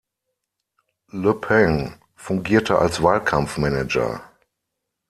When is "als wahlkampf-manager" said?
2.79-4.31